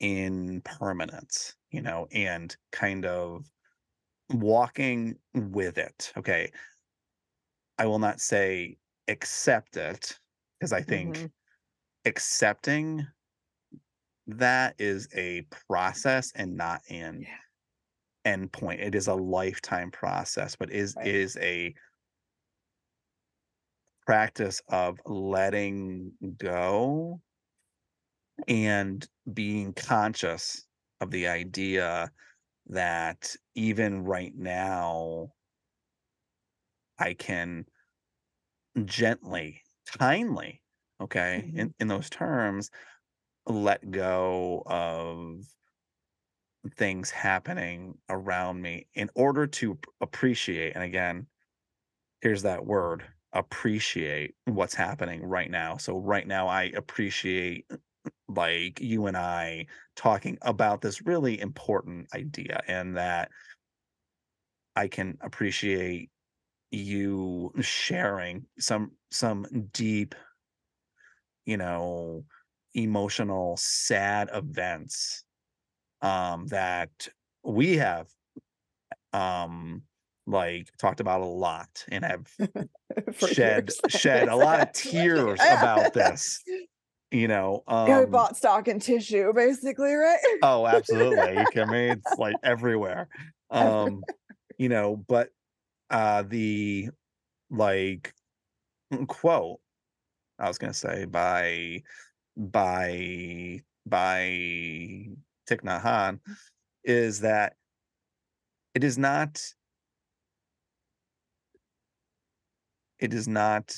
[0.00, 3.50] impermanence, you know, and kind of
[4.30, 6.12] walking with it.
[6.16, 6.52] Okay.
[7.78, 8.78] I will not say
[9.08, 10.18] accept it
[10.58, 11.30] because I think mhm.
[12.04, 13.06] accepting
[14.26, 17.38] that is a process and not an Yeah.
[18.24, 18.80] end point.
[18.80, 21.06] It is a lifetime process, but is Right.
[21.06, 21.74] is a
[24.06, 27.20] practice of letting go
[28.48, 30.66] and being conscious
[31.00, 32.10] of the idea
[32.68, 35.32] that even right now
[36.98, 37.66] I can
[38.84, 40.62] gently, kindly,
[41.00, 41.58] okay, Mhm.
[41.58, 42.70] in, in those terms,
[43.46, 45.44] let go of
[46.76, 50.74] things happening around me in order to appreciate.
[50.74, 51.26] And again,
[52.22, 55.76] here's that word appreciate what's happening right now.
[55.76, 57.70] So, right now, I appreciate
[58.28, 63.30] like you and I talking about this really important idea, and that
[64.74, 66.10] I can appreciate
[66.70, 70.14] you sharing some some deep
[71.46, 72.24] you know,
[72.74, 75.24] emotional, sad events
[76.02, 77.08] um, that
[77.42, 78.08] we have
[79.12, 79.82] um,
[80.26, 82.26] like talked about a lot and have
[83.16, 83.80] shed years.
[83.88, 86.42] shed a lot of tears about this.
[87.16, 90.18] You know, Yeah, we um, bought stock and tissue, basically, right?
[90.42, 91.48] oh, absolutely.
[91.56, 93.08] I mean, it's like everywhere.
[93.50, 94.04] Um,
[94.58, 95.30] you know, but
[95.88, 96.90] uh, the
[97.50, 98.12] like
[99.06, 99.60] quote
[100.38, 101.82] I was gonna say by
[102.36, 104.20] by by
[105.48, 106.20] Thich Nhat Hanh
[106.84, 107.54] is that
[108.74, 109.42] it is not
[112.98, 113.74] it is not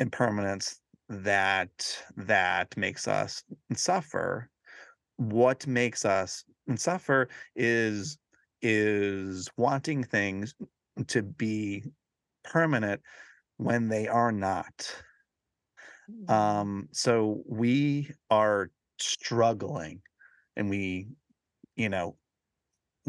[0.00, 4.50] impermanence that that makes us suffer
[5.16, 6.44] what makes us
[6.76, 8.18] suffer is
[8.62, 10.54] is wanting things
[11.08, 11.84] to be
[12.44, 13.02] permanent
[13.58, 15.02] when they are not
[16.08, 16.28] Mhm.
[16.32, 20.02] um so we are struggling
[20.56, 21.08] and we
[21.76, 22.16] you know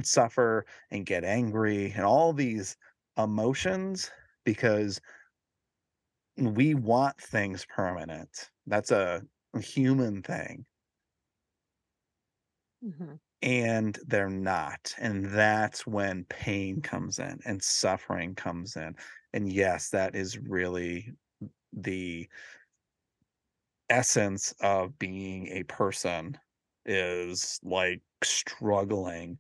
[0.03, 2.77] suffer and get angry and all these
[3.17, 4.11] emotions
[4.43, 4.99] because
[6.37, 8.51] we want things permanent.
[8.67, 9.23] That's a
[9.59, 10.65] human thing.
[12.81, 13.19] Mhm.
[13.41, 18.95] and they're not and that's when pain comes in and suffering comes in.
[19.33, 21.11] And yes that is really
[21.73, 22.29] the
[23.89, 26.37] essence of being a person
[26.85, 29.37] is like struggling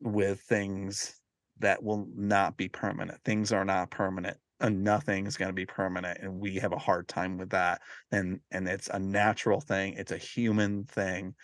[0.00, 1.20] with things
[1.58, 3.22] that will not be permanent.
[3.24, 7.08] Things are not permanent nothing is going to be permanent and we have a hard
[7.08, 11.34] time with that and and it's a natural thing it's a human thing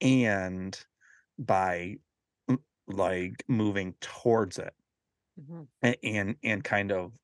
[0.00, 0.86] and
[1.38, 1.96] by
[2.88, 4.74] like moving towards it
[5.36, 5.68] Mhm.
[5.84, 7.16] a- and and kind of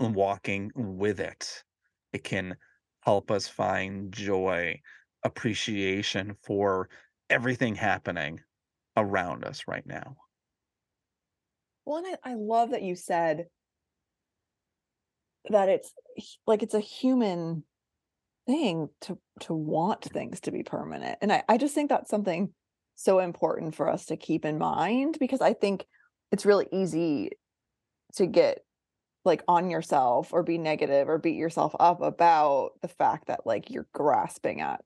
[0.00, 1.64] walking with it
[2.12, 2.56] it can
[3.02, 4.80] help us find joy
[5.24, 6.90] appreciation for
[7.30, 8.40] everything happening
[8.96, 10.16] around us right now
[11.84, 13.48] Well, and I, I love that you said
[15.50, 15.92] that it's
[16.46, 17.64] like it's a human
[18.46, 21.18] thing to to want things to be permanent.
[21.20, 22.52] And I, I just think that's something
[22.96, 25.86] so important for us to keep in mind because I think
[26.32, 27.30] it's really easy
[28.16, 28.64] to get
[29.24, 33.70] like on yourself or be negative or beat yourself up about the fact that like
[33.70, 34.80] you're grasping at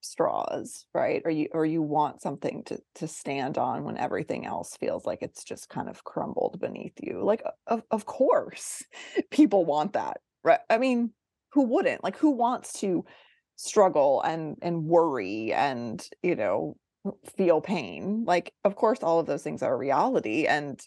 [0.00, 1.22] straws, right?
[1.24, 5.20] Or you or you want something to to stand on when everything else feels like
[5.22, 7.22] it's just kind of crumbled beneath you.
[7.24, 8.82] Like of of course
[9.30, 10.18] people want that.
[10.44, 10.60] Right?
[10.70, 11.12] I mean,
[11.52, 12.02] who wouldn't?
[12.04, 13.04] Like who wants to
[13.56, 16.76] struggle and and worry and, you know,
[17.36, 18.24] feel pain?
[18.24, 20.80] Like of course all of those things are reality and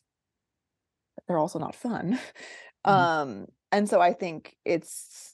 [1.27, 2.19] they're also not fun.
[2.85, 3.07] Mhm.
[3.15, 5.32] Um, and so I think it's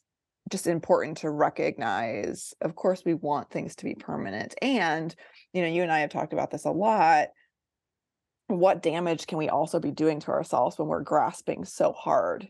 [0.50, 4.56] just important to recognize, of course, we want things to be permanent.
[4.62, 5.16] And,
[5.54, 7.30] you know, you and I have talked about this a lot.
[8.48, 12.48] What damage can we also be doing to ourselves when we're grasping so hard,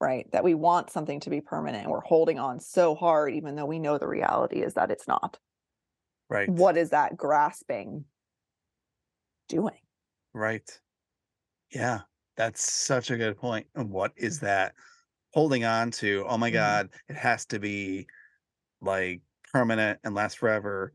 [0.00, 0.26] right?
[0.32, 3.66] That we want something to be permanent and we're holding on so hard, even though
[3.66, 5.38] we know the reality is that it's not.
[6.28, 8.04] right What is that grasping
[9.48, 9.78] doing?
[10.32, 10.80] right
[11.72, 12.00] yeah
[12.36, 13.66] that's such a good point.
[13.66, 14.74] point and what is that
[15.32, 16.54] holding on to oh my Mhm.
[16.54, 18.06] god it has to be
[18.80, 19.20] like
[19.52, 20.92] permanent and last forever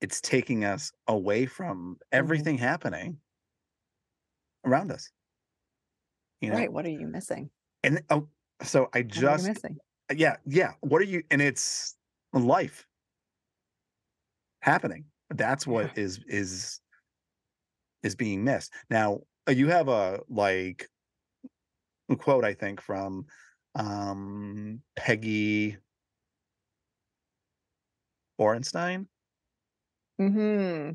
[0.00, 3.18] it's taking us away from everything happening
[4.64, 5.10] around us
[6.40, 6.72] you know Right.
[6.72, 7.50] What are you missing?
[7.82, 8.28] and oh
[8.62, 9.76] so i What are you just missing?
[10.14, 11.96] yeah yeah what are you and it's
[12.32, 12.86] life
[14.60, 16.02] happening that's what Yeah.
[16.02, 16.80] is is
[18.02, 20.88] is being missed now uh, you have a like
[22.18, 23.26] quote i think from
[23.74, 25.76] um peggy
[28.40, 29.06] orenstein
[30.18, 30.90] hmm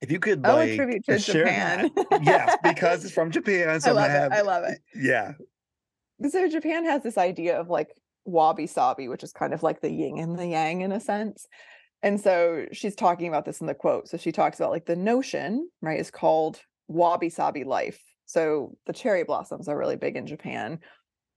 [0.00, 1.90] if you could Oh, like tribute to Japan.
[1.94, 4.36] that yes because it's from japan so I i'm gonna love it.
[4.36, 4.78] I love it.
[4.94, 5.32] yeah
[6.28, 7.90] So Japan has this idea of like
[8.24, 11.46] wabi sabi, which is kind of like the yin and the yang in a sense.
[12.02, 14.08] And so she's talking about this in the quote.
[14.08, 18.00] So she talks about like the notion, right, is called wabi sabi life.
[18.32, 20.78] So the cherry blossoms are really big in Japan.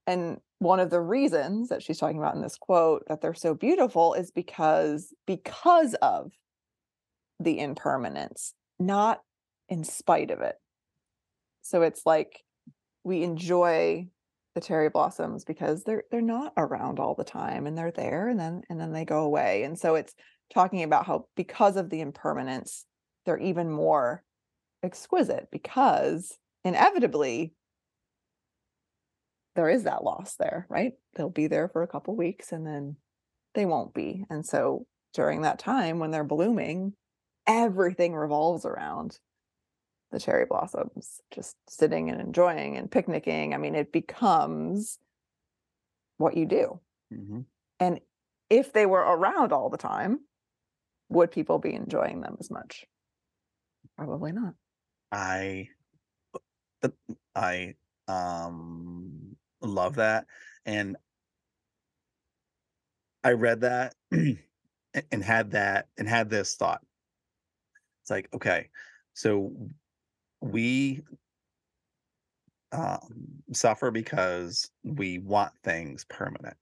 [0.06, 3.52] And one of the reasons that she's talking about in this quote that they're so
[3.52, 6.32] beautiful is because because of
[7.38, 9.20] the impermanence, not
[9.68, 10.56] in spite of it.
[11.60, 12.42] So it's like
[13.04, 14.08] we enjoy
[14.54, 18.40] the cherry blossoms because they're they're not around all the time and they're there and
[18.40, 19.64] then and then they go away.
[19.64, 20.14] And so it's
[20.54, 22.86] talking about how because of the impermanence,
[23.26, 24.24] they're even more
[24.82, 27.54] exquisite because inevitably
[29.54, 30.92] there is that loss there, right?
[31.14, 32.96] They'll be there for a couple weeks and then
[33.54, 34.24] they won't be.
[34.28, 36.94] And so during that time when they're blooming,
[37.46, 39.18] everything revolves around
[40.10, 43.54] the cherry blossoms, just sitting and enjoying and picnicking.
[43.54, 44.98] I mean, it becomes
[46.18, 46.80] what you do.
[47.12, 47.46] Mhm.
[47.80, 48.00] And
[48.50, 50.20] if they were around all the time,
[51.08, 52.86] would people be enjoying them as much?
[53.96, 54.54] Probably not.
[55.12, 55.70] I
[57.34, 57.74] I
[58.08, 60.26] um love that
[60.64, 60.96] and
[63.24, 66.82] I read that and had that and had this thought.
[68.02, 68.68] It's like, okay,
[69.14, 69.52] so
[70.40, 71.02] we
[72.72, 76.56] um, suffer because we want things permanent.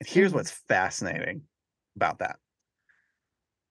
[0.00, 0.36] And here's Mhm.
[0.36, 1.48] what's fascinating
[1.96, 2.38] about that.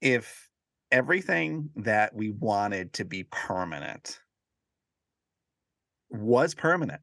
[0.02, 0.50] If
[0.92, 4.20] everything that we wanted to be permanent
[6.10, 7.02] was permanent,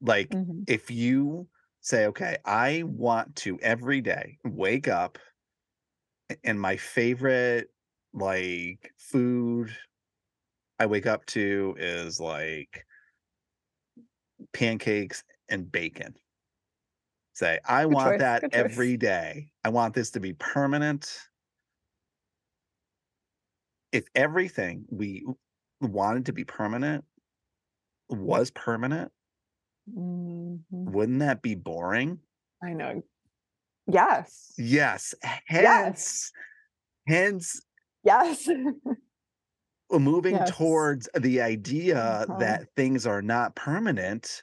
[0.00, 0.66] like Mhm.
[0.66, 1.48] if you
[1.82, 5.18] say, okay, I want to every day wake up
[6.44, 7.70] and my favorite
[8.12, 9.76] like food
[10.80, 12.84] I wake up to is like
[14.52, 16.14] pancakes and bacon.
[17.32, 18.86] Say, I Good want choice, that good choice.
[18.86, 19.52] every day.
[19.64, 21.28] I want this to be permanent.
[23.92, 25.24] If everything we
[25.80, 27.04] wanted to be permanent
[28.10, 29.12] was permanent,
[29.86, 30.86] Mhm.
[30.86, 32.20] wouldn't that be boring?
[32.62, 33.02] I know.
[33.86, 34.54] Yes.
[34.58, 35.14] Yes.
[35.46, 36.18] Hence.
[36.24, 36.32] Hence,
[37.08, 37.60] hence
[38.04, 38.48] Yes.
[39.90, 40.44] moving Yes.
[40.44, 42.28] towards the idea Uh-huh.
[42.30, 44.42] that things are not permanent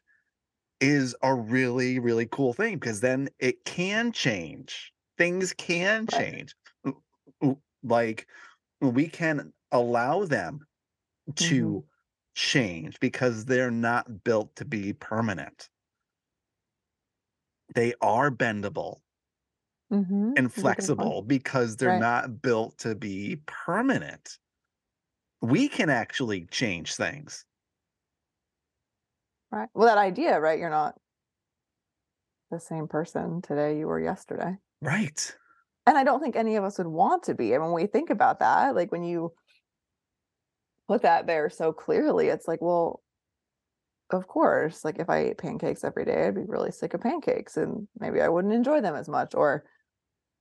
[0.82, 6.30] is a really really cool thing because then it can change things can Right.
[6.30, 6.56] change
[7.84, 8.28] like
[8.82, 10.66] we can allow them
[11.36, 11.86] to Mhm.
[12.36, 15.70] Change because they're not built to be permanent
[17.76, 19.02] they are bendable
[19.92, 20.38] Mhm.
[20.38, 21.16] and That's a good point.
[21.16, 22.06] flexible because they're Right.
[22.08, 24.38] not built to be permanent
[25.42, 27.46] we can actually change things
[29.52, 29.70] Right.
[29.74, 30.60] Well, that idea, right?
[30.60, 31.00] You're not
[32.50, 34.58] the same person today you were yesterday.
[34.82, 35.38] right
[35.88, 37.54] And I don't think any of us would want to be.
[37.54, 39.34] And when we think about that, like when you
[40.88, 43.02] put that there so clearly, it's like, well,
[44.12, 47.58] of course, like if I ate pancakes every day, I'd be really sick of pancakes
[47.58, 49.34] and maybe I wouldn't enjoy them as much.
[49.34, 49.64] Or,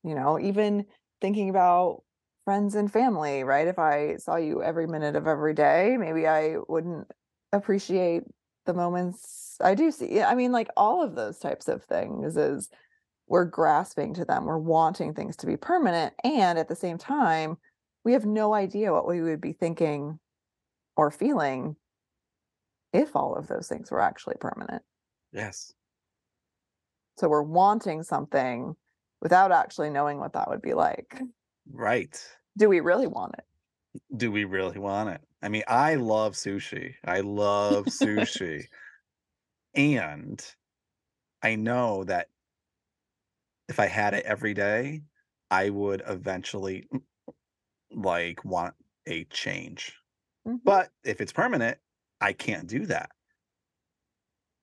[0.03, 0.85] you know, even
[1.21, 2.03] thinking about
[2.45, 3.67] friends and family, right?
[3.67, 7.07] If I saw you every minute of every day, maybe I wouldn't
[7.53, 8.25] appreciate
[8.67, 10.21] the moments I do see.
[10.21, 12.69] I mean, like all of those types of things is
[13.27, 16.13] we're grasping to them, we're wanting things to be permanent.
[16.23, 17.57] And at the same time,
[18.05, 20.19] we have no idea what we would be thinking
[20.97, 21.77] or feeling
[22.93, 24.83] if all of those things were actually permanent.
[25.33, 25.75] yes
[27.17, 28.77] So we're wanting something
[29.21, 31.21] without actually knowing what that would be like.
[31.73, 32.23] right
[32.57, 33.45] Do we really want it?
[34.17, 35.21] do we really want it?
[35.43, 36.95] I mean, I love sushi.
[37.05, 38.65] I love sushi.
[39.75, 40.55] and
[41.43, 42.29] I know that
[43.69, 45.03] if I had it every day,
[45.51, 46.89] I would eventually
[47.91, 48.75] like want
[49.07, 49.95] a change.
[50.47, 50.61] Mhm.
[50.65, 51.79] But if it's permanent,
[52.21, 53.13] I can't do that.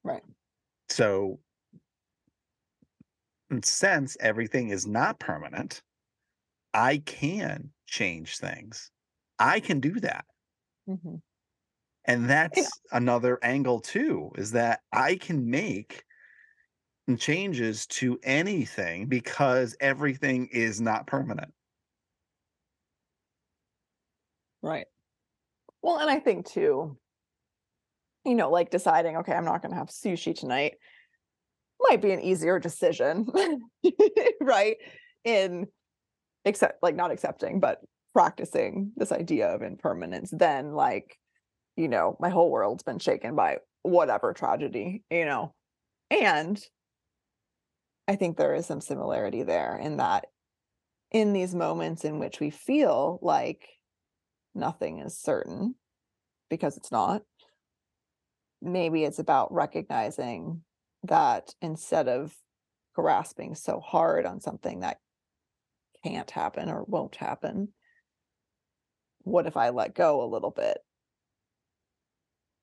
[0.04, 0.24] Right.
[0.90, 1.40] So
[3.64, 5.84] since everything is not permanent,
[6.74, 8.92] I can change things.
[9.40, 10.26] I can do that.
[10.88, 11.22] Mhm.
[12.06, 16.06] And that's another angle too, is that I can make
[17.20, 21.54] changes to anything because everything is not permanent.
[24.62, 24.88] Right.
[25.82, 26.98] Well, and I think too,
[28.26, 30.74] you know, like deciding, okay, I'm not going to have sushi tonight
[31.90, 33.28] might be an easier decision,
[34.42, 34.78] right?
[35.24, 35.68] In
[36.46, 37.80] except like not accepting, but
[38.14, 41.18] practicing this idea of impermanence then like,
[41.78, 45.54] you know, my whole world's been shaken by whatever tragedy, you know.
[46.10, 46.62] And
[48.08, 50.26] I think there is some similarity there in that
[51.12, 53.68] in these moments in which we feel like
[54.54, 55.76] nothing is certain
[56.50, 57.24] because it's not.
[58.62, 60.64] Maybe it's about recognizing
[61.04, 62.36] that instead of
[62.94, 65.00] grasping so hard on something that
[66.04, 67.70] can't happen or won't happen,
[69.24, 70.80] what if I let go a little bit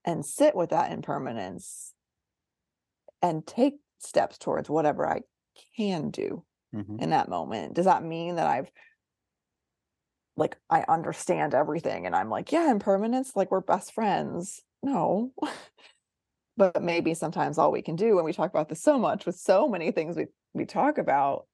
[0.05, 1.95] and sit with that impermanence
[3.22, 5.22] and take steps towards whatever I
[5.76, 7.01] can do Mhm.
[7.01, 7.74] in that moment?
[7.74, 8.70] Does that mean that I've
[10.39, 14.62] like I understand everything and I'm like, yeah, impermanence, like we're best friends.
[14.82, 15.32] No.
[16.57, 19.34] but maybe sometimes all we can do, when we talk about this so much with
[19.34, 21.47] so many things we we talk about,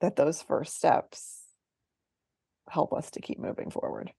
[0.00, 1.40] that those first steps
[2.68, 4.12] help us to keep moving forward.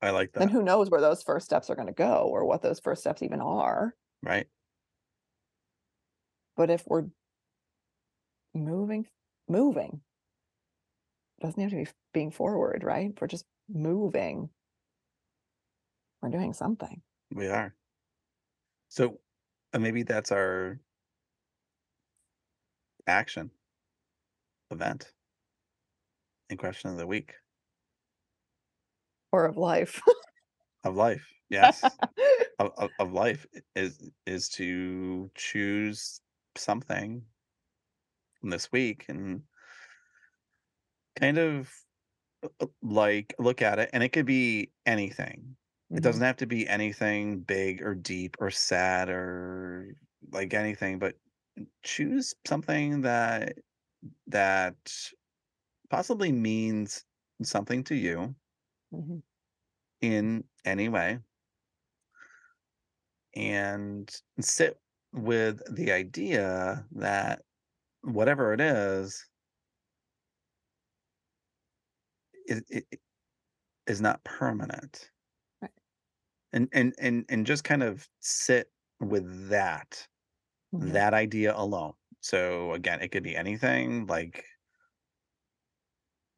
[0.00, 0.42] I like that.
[0.42, 3.00] And who knows where those first steps are going to go or what those first
[3.00, 3.94] steps even are.
[4.22, 4.46] right?
[6.56, 7.06] But if we're
[8.54, 9.06] moving,
[9.48, 10.00] moving,
[11.44, 13.12] doesn't have to be being forward, right?
[13.20, 14.48] We're just moving,
[16.22, 17.02] we're doing something.
[17.34, 17.74] We are.
[18.88, 19.20] So
[19.72, 20.80] uh, maybe that's our
[23.06, 23.50] action.
[24.70, 25.12] event
[26.50, 27.34] and question of the week
[29.32, 30.00] Or of life.
[30.84, 31.26] of life.
[31.50, 31.82] Yes,
[32.58, 36.20] of, of, of life is is to choose
[36.56, 37.22] something
[38.42, 39.42] this week and
[41.16, 41.72] kind of
[42.44, 45.56] uh, uh, like look at it, and it could be anything.
[45.90, 49.96] It doesn't have to be anything big or deep or sad or
[50.32, 51.18] like anything, but
[51.84, 53.58] choose something that
[54.28, 54.76] that
[55.90, 57.04] possibly means
[57.42, 58.36] something to you
[58.90, 59.22] Mhm.
[60.00, 61.18] in any way
[63.34, 64.80] and sit
[65.12, 67.42] with the idea that
[68.02, 69.28] whatever it is
[72.44, 73.00] it, it it
[73.86, 75.10] is not permanent.
[75.62, 75.72] Right.
[76.52, 78.70] and and and and just kind of sit
[79.00, 80.08] with that
[80.72, 80.90] Mhm.
[80.92, 81.94] that idea alone.
[82.20, 84.46] So again it could be anything like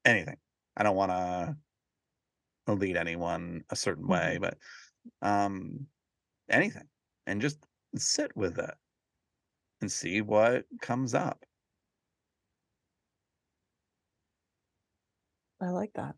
[0.04, 0.38] anything.
[0.76, 1.57] I don't want to
[2.68, 4.59] lead anyone a certain way but
[5.22, 5.86] um
[6.50, 6.88] anything
[7.26, 8.74] and just sit with it
[9.80, 11.44] and see what comes up
[15.61, 16.14] I like that.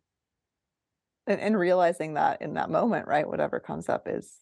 [1.26, 3.28] And, and realizing that in that moment, right?
[3.28, 4.32] Whatever comes up is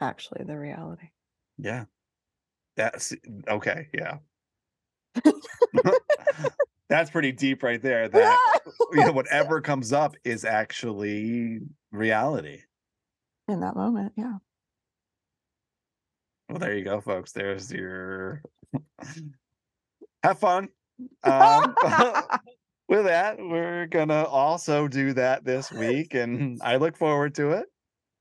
[0.00, 1.08] actually the reality.
[1.58, 1.84] yeah
[2.76, 3.14] that's
[3.48, 4.18] okay yeah
[6.88, 8.60] that's pretty deep right there that
[8.92, 11.60] you know, whatever comes up is actually
[11.92, 12.60] reality
[13.48, 14.34] in that moment, yeah.
[16.48, 18.42] well there you go folks there's your
[20.22, 20.68] have fun
[21.22, 21.74] um
[22.88, 27.66] with that we're gonna also do that this week and i look forward to it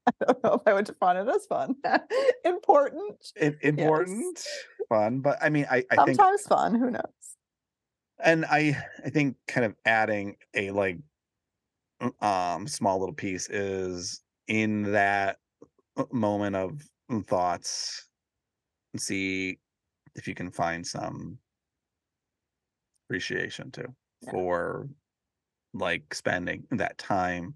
[0.21, 1.75] I don't know if I would define it as fun.
[2.45, 3.31] Important.
[3.41, 4.39] Im- important
[4.87, 6.75] fun but i mean i, I think Sometimes fun.
[6.75, 7.01] Who knows?
[8.23, 10.99] and i i think kind of adding a like
[12.21, 15.37] um small little piece is in that
[15.97, 16.81] uh, moment of
[17.25, 18.07] thoughts
[18.93, 19.57] and see
[20.15, 21.37] if you can find some
[23.07, 23.87] appreciation too
[24.25, 24.31] Yeah.
[24.31, 24.89] for
[25.73, 27.55] like spending that time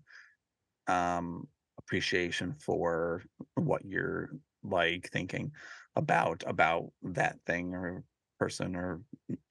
[0.87, 1.47] um
[1.77, 3.23] appreciation for
[3.55, 4.31] what you're
[4.63, 5.51] like thinking
[5.95, 8.03] about about that thing or
[8.39, 9.01] person or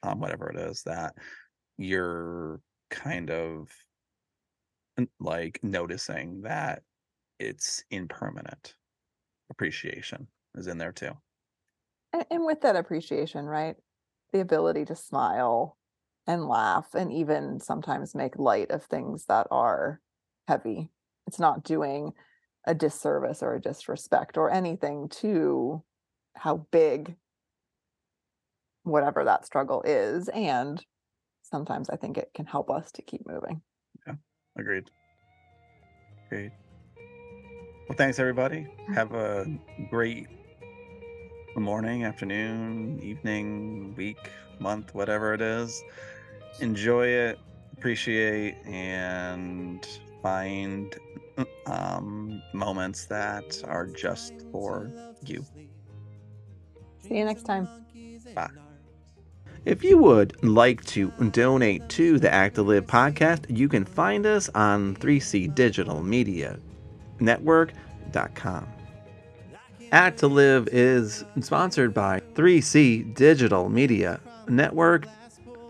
[0.02, 1.14] um, whatever it is that
[1.78, 2.60] you're
[2.90, 3.70] kind of
[5.20, 6.82] like noticing that
[7.38, 8.74] it's impermanent
[9.50, 11.12] appreciation is in there too
[12.12, 13.76] And, and with that appreciation, right?
[14.32, 15.77] The ability to smile
[16.28, 20.00] and laugh and even sometimes make light of things that are
[20.46, 20.90] heavy.
[21.26, 22.12] It's not doing
[22.66, 25.82] a disservice or a disrespect or anything to
[26.36, 27.16] how big
[28.82, 30.28] whatever that struggle is.
[30.28, 30.84] And
[31.42, 33.62] sometimes I think it can help us to keep moving.
[34.06, 34.14] Yeah,
[34.56, 34.90] agreed
[36.28, 36.52] Great.
[37.88, 39.46] well thanks everybody have a
[39.88, 40.26] great
[41.56, 45.82] morning afternoon evening week month whatever it is
[46.60, 47.38] enjoy it
[47.72, 49.86] appreciate and
[50.22, 50.96] find
[51.66, 54.90] um moments that are just for
[55.24, 55.44] you
[57.08, 57.68] See you next time.
[58.34, 58.50] Bye.
[59.64, 64.26] If you would like to donate to the Act to Live podcast, you can find
[64.26, 66.58] us on 3C Digital Media
[67.18, 68.68] Network.com.
[69.90, 75.06] Act to Live is sponsored by 3C Digital Media Network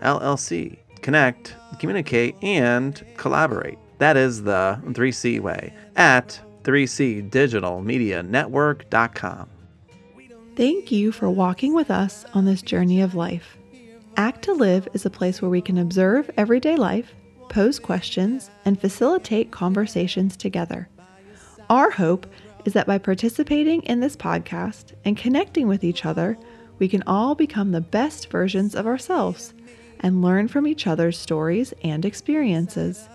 [0.01, 0.79] LLC.
[1.03, 3.79] Connect, communicate, and collaborate.
[3.99, 9.49] That is the 3C way at 3cdigitalmedianetwork.com.
[10.57, 13.57] Thank you for walking with us on this journey of life.
[14.17, 17.15] Act to Live is a place where we can observe everyday life,
[17.49, 20.89] pose questions, and facilitate conversations together.
[21.71, 22.27] Our hope
[22.65, 26.37] is that by participating in this podcast and connecting with each other,
[26.81, 29.55] we can all become the best versions of ourselves
[30.01, 33.09] and learn from each other's stories and experiences.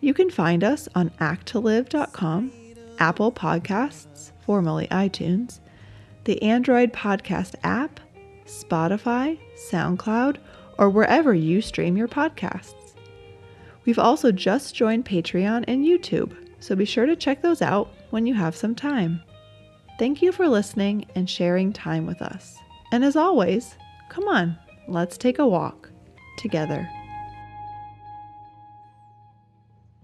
[0.00, 2.52] You can find us on acttolive.com,
[2.98, 5.60] Apple Podcasts, formerly iTunes,
[6.24, 8.00] the Android Podcast app,
[8.46, 9.38] Spotify,
[9.70, 10.38] SoundCloud,
[10.78, 12.74] or wherever you stream your podcasts.
[13.84, 18.26] We've also just joined Patreon and YouTube, so be sure to check those out when
[18.26, 19.22] you have some time.
[19.98, 22.56] Thank you for listening and sharing time with us.
[22.92, 23.76] And as always,
[24.08, 24.56] come on,
[24.86, 25.87] let's take a walk
[26.38, 26.88] together.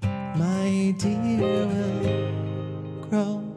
[0.03, 3.54] My dear will grow